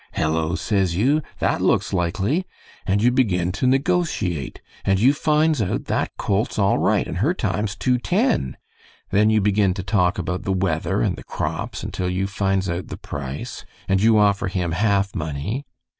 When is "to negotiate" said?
3.51-4.59